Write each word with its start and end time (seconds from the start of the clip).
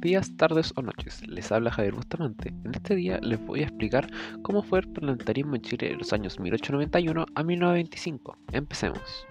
Días, 0.00 0.34
tardes 0.38 0.72
o 0.76 0.82
noches. 0.82 1.20
Les 1.28 1.52
habla 1.52 1.70
Javier 1.70 1.94
Bustamante. 1.94 2.54
En 2.64 2.74
este 2.74 2.94
día 2.94 3.18
les 3.20 3.38
voy 3.44 3.60
a 3.60 3.64
explicar 3.64 4.10
cómo 4.40 4.62
fue 4.62 4.78
el 4.78 4.88
parlamentarismo 4.88 5.56
en 5.56 5.60
Chile 5.60 5.92
en 5.92 5.98
los 5.98 6.14
años 6.14 6.40
1891 6.40 7.26
a 7.34 7.42
1925. 7.42 8.38
Empecemos. 8.52 9.26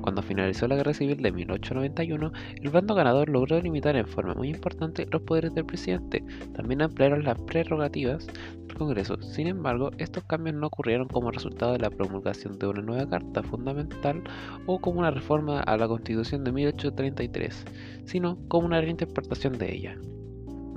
Cuando 0.00 0.22
finalizó 0.22 0.68
la 0.68 0.76
Guerra 0.76 0.94
Civil 0.94 1.22
de 1.22 1.32
1891, 1.32 2.32
el 2.62 2.70
bando 2.70 2.94
ganador 2.94 3.28
logró 3.28 3.60
limitar 3.60 3.96
en 3.96 4.06
forma 4.06 4.34
muy 4.34 4.50
importante 4.50 5.06
los 5.10 5.22
poderes 5.22 5.54
del 5.54 5.66
presidente. 5.66 6.24
También 6.54 6.82
ampliaron 6.82 7.24
las 7.24 7.38
prerrogativas 7.40 8.26
del 8.26 8.76
Congreso. 8.76 9.20
Sin 9.22 9.46
embargo, 9.48 9.90
estos 9.98 10.24
cambios 10.24 10.56
no 10.56 10.68
ocurrieron 10.68 11.08
como 11.08 11.30
resultado 11.30 11.72
de 11.72 11.80
la 11.80 11.90
promulgación 11.90 12.58
de 12.58 12.66
una 12.66 12.82
nueva 12.82 13.08
Carta 13.08 13.42
Fundamental 13.42 14.22
o 14.66 14.78
como 14.78 15.00
una 15.00 15.10
reforma 15.10 15.60
a 15.60 15.76
la 15.76 15.88
Constitución 15.88 16.44
de 16.44 16.52
1833, 16.52 17.64
sino 18.04 18.38
como 18.48 18.66
una 18.66 18.80
reinterpretación 18.80 19.58
de 19.58 19.74
ella. 19.74 19.96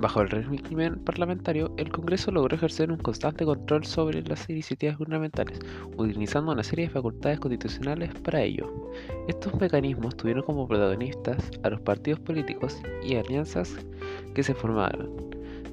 Bajo 0.00 0.22
el 0.22 0.30
régimen 0.30 0.98
parlamentario, 1.00 1.74
el 1.76 1.92
Congreso 1.92 2.30
logró 2.30 2.56
ejercer 2.56 2.90
un 2.90 2.96
constante 2.96 3.44
control 3.44 3.84
sobre 3.84 4.22
las 4.22 4.48
iniciativas 4.48 4.96
gubernamentales, 4.96 5.58
utilizando 5.94 6.52
una 6.52 6.62
serie 6.62 6.86
de 6.86 6.94
facultades 6.94 7.38
constitucionales 7.38 8.10
para 8.20 8.40
ello. 8.40 8.72
Estos 9.28 9.60
mecanismos 9.60 10.16
tuvieron 10.16 10.42
como 10.44 10.66
protagonistas 10.66 11.50
a 11.64 11.68
los 11.68 11.82
partidos 11.82 12.18
políticos 12.20 12.80
y 13.02 13.16
alianzas 13.16 13.76
que 14.34 14.42
se 14.42 14.54
formaron, 14.54 15.10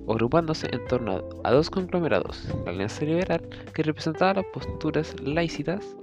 agrupándose 0.09 0.67
en 0.73 0.85
torno 0.87 1.23
a 1.45 1.51
dos 1.53 1.69
conglomerados, 1.69 2.49
la 2.65 2.71
Alianza 2.71 3.05
Liberal, 3.05 3.47
que 3.73 3.83
representaba 3.83 4.41
las 4.41 4.45
posturas 4.53 5.15
laicitas 5.21 5.95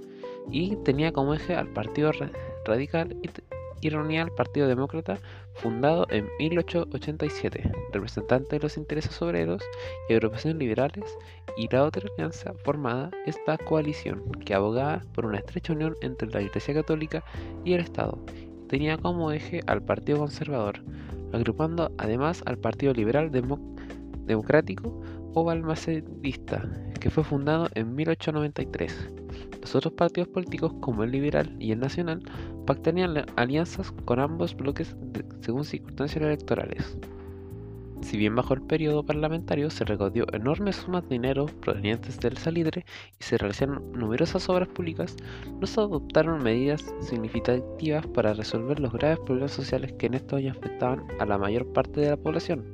y 0.49 0.75
tenía 0.77 1.13
como 1.13 1.35
eje 1.35 1.53
al 1.55 1.67
Partido 1.67 2.11
Radical 2.65 3.15
reunía 3.89 4.23
al 4.23 4.31
Partido 4.31 4.67
Demócrata, 4.67 5.19
fundado 5.53 6.07
en 6.09 6.27
1887, 6.39 7.71
representante 7.93 8.55
de 8.55 8.59
los 8.61 8.77
intereses 8.77 9.21
obreros 9.21 9.61
y 10.09 10.13
agrupaciones 10.13 10.59
liberales, 10.59 11.17
y 11.57 11.67
la 11.69 11.83
otra 11.83 12.03
alianza 12.13 12.53
formada 12.63 13.11
esta 13.25 13.57
coalición, 13.57 14.23
que 14.45 14.53
abogaba 14.53 15.01
por 15.13 15.25
una 15.25 15.37
estrecha 15.37 15.73
unión 15.73 15.95
entre 16.01 16.29
la 16.29 16.41
Iglesia 16.41 16.73
Católica 16.73 17.23
y 17.63 17.73
el 17.73 17.81
Estado. 17.81 18.17
Tenía 18.67 18.97
como 18.97 19.31
eje 19.31 19.61
al 19.67 19.81
Partido 19.83 20.19
Conservador, 20.19 20.81
agrupando 21.31 21.91
además 21.97 22.41
al 22.45 22.57
Partido 22.57 22.93
Liberal 22.93 23.31
Democrático 24.25 25.01
o 25.33 25.43
Balmacedista, 25.43 26.67
que 26.99 27.09
fue 27.09 27.23
fundado 27.23 27.69
en 27.75 27.93
1893. 27.95 29.11
Los 29.61 29.75
otros 29.75 29.93
partidos 29.93 30.29
políticos, 30.29 30.73
como 30.79 31.03
el 31.03 31.11
liberal 31.11 31.55
y 31.59 31.71
el 31.71 31.79
nacional, 31.79 32.21
pactarían 32.65 33.25
alianzas 33.35 33.91
con 34.05 34.19
ambos 34.19 34.55
bloques 34.55 34.95
según 35.41 35.65
circunstancias 35.65 36.23
electorales. 36.23 36.97
Si 38.01 38.17
bien 38.17 38.35
bajo 38.35 38.53
el 38.53 38.61
periodo 38.61 39.03
parlamentario 39.03 39.71
se 39.71 39.83
recaudó 39.83 40.25
enormes 40.33 40.75
sumas 40.75 41.01
de 41.03 41.15
dinero 41.15 41.47
provenientes 41.61 42.19
del 42.19 42.37
salitre 42.37 42.85
y 43.19 43.23
se 43.23 43.37
realizaron 43.37 43.91
numerosas 43.93 44.47
obras 44.47 44.67
públicas, 44.67 45.15
no 45.59 45.65
se 45.65 45.79
adoptaron 45.79 46.43
medidas 46.43 46.85
significativas 46.99 48.05
para 48.07 48.33
resolver 48.33 48.79
los 48.79 48.93
graves 48.93 49.19
problemas 49.25 49.53
sociales 49.53 49.93
que 49.93 50.05
en 50.05 50.13
estos 50.13 50.37
años 50.37 50.57
afectaban 50.57 51.03
a 51.19 51.25
la 51.25 51.39
mayor 51.39 51.65
parte 51.73 52.01
de 52.01 52.11
la 52.11 52.17
población 52.17 52.65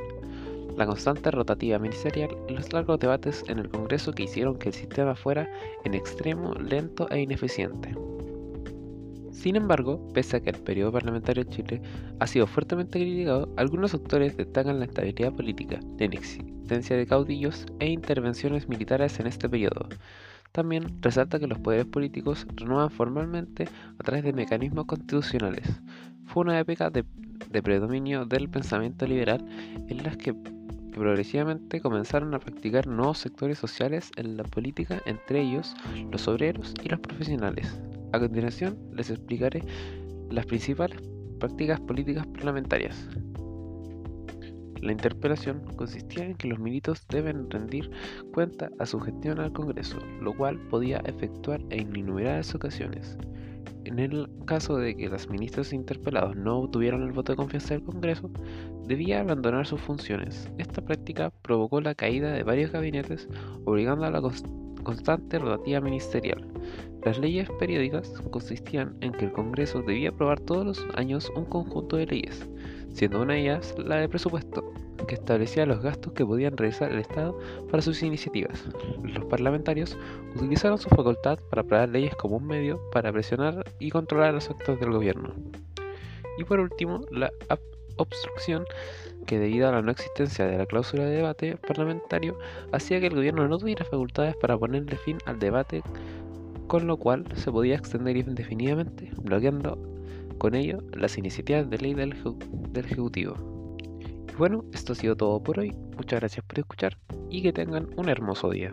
la 0.78 0.86
constante 0.86 1.32
rotativa 1.32 1.80
ministerial 1.80 2.30
y 2.48 2.54
los 2.54 2.72
largos 2.74 3.00
debates 3.00 3.44
en 3.48 3.60
el 3.60 3.70
Congreso 3.70 4.14
que 4.14 4.24
hicieron 4.24 4.58
que 4.58 4.70
el 4.70 4.76
sistema 4.76 5.16
fuera 5.16 5.50
en 5.84 5.94
extremo 5.94 6.54
lento 6.56 7.10
e 7.10 7.22
ineficiente. 7.22 7.96
Sin 9.32 9.56
embargo, 9.56 10.08
pese 10.14 10.38
a 10.38 10.40
que 10.42 10.52
el 10.52 10.60
periodo 10.60 10.92
parlamentario 10.92 11.44
en 11.44 11.50
Chile 11.50 11.82
ha 12.20 12.28
sido 12.28 12.46
fuertemente 12.46 13.00
criticado, 13.00 13.50
algunos 13.58 13.94
autores 13.94 14.38
destacan 14.38 14.80
la 14.80 14.86
estabilidad 14.86 15.34
política, 15.34 15.80
la 15.98 16.06
inexistencia 16.06 16.96
de 16.96 17.08
caudillos 17.08 17.66
e 17.80 17.90
intervenciones 17.90 18.70
militares 18.70 19.20
en 19.20 19.28
este 19.28 19.50
periodo. 19.50 19.90
También 20.52 21.02
resalta 21.02 21.40
que 21.40 21.48
los 21.48 21.60
poderes 21.60 21.86
políticos 21.86 22.46
renuevan 22.56 22.92
formalmente 22.92 23.68
a 23.98 24.04
través 24.04 24.24
de 24.24 24.34
mecanismos 24.34 24.86
constitucionales. 24.86 25.68
Fue 26.26 26.44
una 26.44 26.60
época 26.60 26.90
de, 26.90 27.06
de 27.50 27.64
predominio 27.64 28.26
del 28.26 28.50
pensamiento 28.50 29.08
liberal 29.08 29.46
en 29.88 30.04
las 30.04 30.18
que 30.18 30.36
que 30.92 31.00
progresivamente 31.00 31.80
comenzaron 31.82 32.34
a 32.34 32.40
practicar 32.40 32.88
nuevos 32.88 33.18
sectores 33.18 33.58
sociales 33.58 34.12
en 34.18 34.38
la 34.38 34.44
política, 34.44 35.02
entre 35.06 35.42
ellos 35.42 35.74
los 36.12 36.28
obreros 36.28 36.74
y 36.84 36.90
los 36.90 37.00
profesionales. 37.00 37.80
A 38.12 38.20
continuación 38.20 38.78
les 38.94 39.10
explicaré 39.10 39.64
las 40.30 40.46
principales 40.46 41.00
prácticas 41.40 41.80
políticas 41.80 42.28
parlamentarias. 42.28 43.08
La 44.82 44.92
interpelación 44.92 45.62
consistía 45.76 46.26
en 46.26 46.36
que 46.36 46.48
los 46.48 46.60
militos 46.60 47.06
deben 47.08 47.50
rendir 47.50 47.92
cuenta 48.34 48.70
a 48.80 48.86
su 48.86 49.00
gestión 49.00 49.40
al 49.40 49.54
Congreso, 49.54 50.00
lo 50.22 50.36
cual 50.36 50.60
podía 50.70 50.98
efectuar 51.06 51.62
en 51.70 51.96
innumerables 51.96 52.56
ocasiones. 52.56 53.18
En 53.86 54.00
el 54.00 54.30
caso 54.46 54.78
de 54.78 54.96
que 54.96 55.10
los 55.10 55.30
ministros 55.30 55.74
interpelados 55.74 56.36
no 56.36 56.70
tuvieran 56.70 57.02
el 57.04 57.12
voto 57.12 57.34
de 57.34 57.38
confianza 57.38 57.74
del 57.74 57.84
Congreso, 57.84 58.30
debía 58.88 59.22
abandonar 59.22 59.66
sus 59.66 59.82
funciones. 59.82 60.50
Esta 60.58 60.82
práctica 60.82 61.32
provocó 61.42 61.82
la 61.82 61.96
caída 61.96 62.32
de 62.32 62.44
varios 62.44 62.72
gabinetes, 62.72 63.28
obligando 63.66 64.06
a 64.06 64.12
la 64.12 64.22
constante 64.84 65.40
rotativa 65.40 65.82
ministerial. 65.82 66.46
Las 67.04 67.18
leyes 67.18 67.50
periódicas 67.60 68.10
consistían 68.30 68.96
en 69.02 69.12
que 69.12 69.26
el 69.26 69.32
Congreso 69.32 69.82
debía 69.82 70.10
aprobar 70.10 70.40
todos 70.40 70.66
los 70.66 70.88
años 70.96 71.32
un 71.36 71.46
conjunto 71.46 71.98
de 71.98 72.06
leyes, 72.06 72.48
siendo 72.94 73.22
una 73.22 73.34
de 73.34 73.42
ellas 73.42 73.76
la 73.78 73.98
de 73.98 74.10
presupuesto, 74.10 74.72
que 75.08 75.16
establecía 75.16 75.66
los 75.66 75.82
gastos 75.82 76.14
que 76.14 76.26
podían 76.26 76.58
realizar 76.58 76.92
el 76.92 77.00
Estado 77.00 77.38
para 77.70 77.82
sus 77.82 78.04
iniciativas. 78.04 78.64
Los 79.04 79.26
parlamentarios 79.26 79.98
utilizaron 80.36 80.78
su 80.78 80.90
facultad 80.90 81.40
para 81.50 81.64
aprobar 81.64 81.90
leyes 81.90 82.16
como 82.16 82.38
un 82.38 82.46
medio 82.46 82.80
para 82.92 83.12
presionar 83.12 83.66
y 83.80 83.90
controlar 83.90 84.34
los 84.34 84.50
actos 84.50 84.80
del 84.80 84.92
gobierno. 84.92 85.34
Y 86.38 86.44
por 86.44 86.60
último, 86.60 87.02
la 87.12 87.32
obstrucción 87.98 88.66
que 89.26 89.40
debido 89.40 89.68
a 89.68 89.72
la 89.72 89.82
no 89.82 89.92
existencia 89.92 90.46
de 90.46 90.58
la 90.58 90.66
cláusula 90.66 91.06
de 91.06 91.18
debate 91.18 91.58
parlamentario 91.58 92.38
hacía 92.72 93.00
que 93.00 93.08
el 93.08 93.16
gobierno 93.16 93.48
no 93.48 93.58
tuviera 93.58 93.86
facultades 93.86 94.36
para 94.36 94.58
ponerle 94.58 94.98
fin 94.98 95.18
al 95.26 95.40
debate, 95.40 95.84
con 96.68 96.88
lo 96.88 96.98
cual 96.98 97.26
se 97.36 97.52
podía 97.52 97.76
extender 97.76 98.18
indefinidamente, 98.18 99.12
bloqueando 99.22 99.78
con 100.38 100.56
ello 100.56 100.80
las 100.94 101.18
iniciativas 101.18 101.70
de 101.70 101.78
ley 101.78 101.94
del, 101.94 102.16
Ejecutivo. 102.74 103.36
Y 104.32 104.36
bueno, 104.36 104.66
esto 104.74 104.94
ha 104.94 104.96
sido 104.96 105.16
todo 105.16 105.44
por 105.44 105.60
hoy. 105.60 105.72
Muchas 105.98 106.20
gracias 106.20 106.44
por 106.46 106.60
escuchar 106.60 106.98
y 107.30 107.44
que 107.44 107.54
tengan 107.54 107.90
un 107.96 108.10
hermoso 108.10 108.50
día. 108.50 108.72